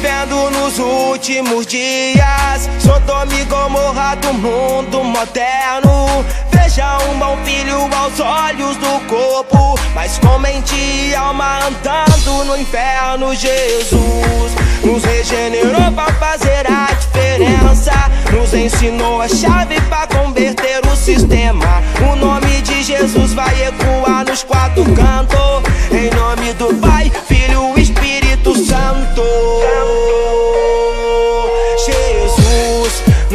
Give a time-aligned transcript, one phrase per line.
[0.00, 2.70] Vivendo nos últimos dias.
[2.78, 6.24] Sodoma e Gomorra do mundo moderno.
[6.50, 9.78] Veja um bom filho aos olhos do corpo.
[9.94, 14.52] Mas com mente e alma andando no inferno Jesus
[14.82, 17.92] nos regenerou pra fazer a diferença.
[18.32, 21.82] Nos ensinou a chave pra converter o sistema.
[22.10, 25.62] O nome de Jesus vai ecoar nos quatro cantos.
[25.92, 29.59] Em nome do Pai, Filho e Espírito Santo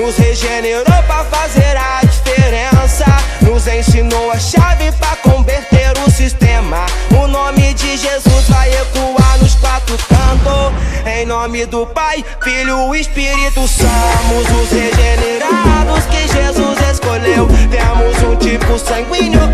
[0.05, 3.05] nos regenerou pra fazer a diferença.
[3.41, 6.85] Nos ensinou a chave pra converter o sistema.
[7.19, 10.73] O nome de Jesus vai ecoar nos quatro cantos.
[11.07, 17.47] Em nome do Pai, Filho e Espírito Somos os regenerados que Jesus escolheu.
[17.71, 19.44] Temos um tipo sanguíneo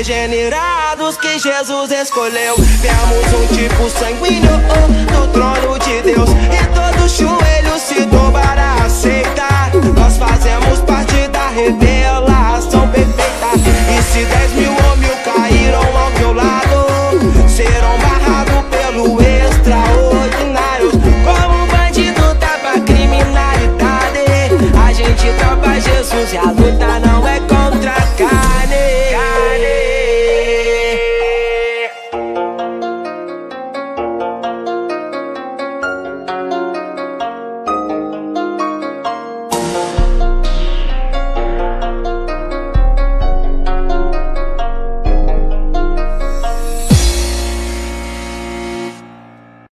[0.00, 2.56] regenerados que Jesus escolheu.
[2.80, 4.50] Temos um tipo sanguíneo